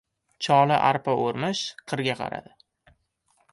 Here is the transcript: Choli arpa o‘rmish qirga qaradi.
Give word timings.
Choli 0.45 0.79
arpa 0.91 1.15
o‘rmish 1.27 1.63
qirga 1.93 2.17
qaradi. 2.25 2.55